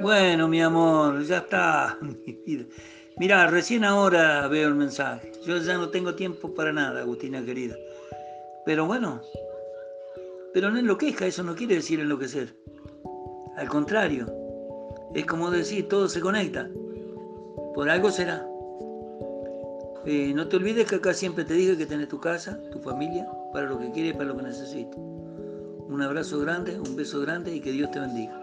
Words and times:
Bueno, 0.00 0.48
mi 0.48 0.62
amor, 0.62 1.22
ya 1.24 1.38
está, 1.38 1.98
mi 2.00 2.32
vida. 2.46 2.64
Mirá, 3.18 3.46
recién 3.48 3.84
ahora 3.84 4.48
veo 4.48 4.68
el 4.68 4.74
mensaje. 4.74 5.32
Yo 5.44 5.58
ya 5.58 5.76
no 5.76 5.90
tengo 5.90 6.14
tiempo 6.14 6.54
para 6.54 6.72
nada, 6.72 7.00
Agustina 7.00 7.44
querida. 7.44 7.76
Pero 8.64 8.86
bueno, 8.86 9.20
pero 10.54 10.70
no 10.70 10.78
enloquezca, 10.78 11.26
eso 11.26 11.42
no 11.42 11.54
quiere 11.54 11.76
decir 11.76 12.00
enloquecer. 12.00 12.56
Al 13.56 13.68
contrario, 13.68 14.26
es 15.14 15.26
como 15.26 15.50
decir, 15.50 15.88
todo 15.88 16.08
se 16.08 16.20
conecta. 16.20 16.68
Por 17.74 17.90
algo 17.90 18.10
será. 18.10 18.46
Eh, 20.06 20.32
no 20.34 20.48
te 20.48 20.56
olvides 20.56 20.88
que 20.88 20.96
acá 20.96 21.12
siempre 21.12 21.44
te 21.44 21.54
dije 21.54 21.76
que 21.76 21.84
tenés 21.84 22.08
tu 22.08 22.18
casa, 22.18 22.58
tu 22.72 22.78
familia, 22.78 23.28
para 23.52 23.66
lo 23.66 23.78
que 23.78 23.90
quieres 23.90 24.14
y 24.14 24.16
para 24.16 24.30
lo 24.30 24.36
que 24.36 24.44
necesites. 24.44 24.96
Un 24.96 26.00
abrazo 26.00 26.40
grande, 26.40 26.80
un 26.80 26.96
beso 26.96 27.20
grande 27.20 27.54
y 27.54 27.60
que 27.60 27.72
Dios 27.72 27.90
te 27.90 28.00
bendiga. 28.00 28.39